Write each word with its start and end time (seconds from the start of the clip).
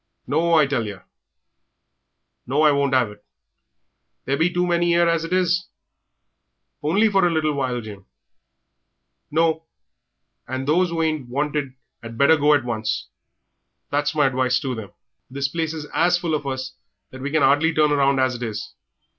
"No, 0.25 0.55
I 0.55 0.65
tell 0.65 0.87
yer. 0.87 1.05
No, 2.47 2.63
I 2.63 2.71
won't 2.71 2.95
'ave 2.95 3.11
it! 3.11 3.25
There 4.25 4.35
be 4.35 4.51
too 4.51 4.65
many 4.65 4.95
'ere 4.95 5.07
as 5.07 5.23
it 5.23 5.31
is." 5.31 5.67
"Only 6.81 7.05
a 7.05 7.09
little 7.11 7.53
while, 7.53 7.81
Jim." 7.81 8.07
"No. 9.29 9.67
And 10.47 10.67
those 10.67 10.89
who 10.89 11.03
ain't 11.03 11.29
wanted 11.29 11.75
'ad 12.01 12.17
better 12.17 12.35
go 12.35 12.55
at 12.55 12.65
once 12.65 13.09
that's 13.91 14.15
my 14.15 14.25
advice 14.25 14.59
to 14.61 14.73
them. 14.73 14.89
The 15.29 15.47
place 15.53 15.75
is 15.75 15.85
as 15.93 16.17
full 16.17 16.33
of 16.33 16.47
us 16.47 16.73
that 17.11 17.21
we 17.21 17.29
can 17.29 17.43
'ardly 17.43 17.71
turn 17.71 17.91
round 17.91 18.19
as 18.19 18.33
it 18.33 18.41
is. 18.41 18.73